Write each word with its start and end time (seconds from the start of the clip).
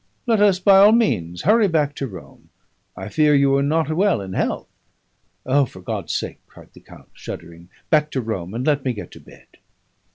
'Let 0.25 0.41
us 0.41 0.57
by 0.59 0.77
all 0.79 0.93
means 0.93 1.43
hurry 1.43 1.67
back 1.67 1.93
to 1.97 2.07
Rome. 2.07 2.49
I 2.97 3.07
fear 3.07 3.35
you 3.35 3.55
are 3.57 3.61
not 3.61 3.95
well 3.95 4.19
in 4.19 4.33
health.' 4.33 4.65
'O, 5.45 5.65
for 5.67 5.79
God's 5.81 6.11
sake!' 6.15 6.41
cried 6.47 6.73
the 6.73 6.79
count, 6.79 7.09
shuddering, 7.13 7.69
'back 7.91 8.09
to 8.09 8.21
Rome 8.21 8.55
and 8.55 8.65
let 8.65 8.83
me 8.83 8.93
get 8.93 9.11
to 9.11 9.19
bed.' 9.19 9.45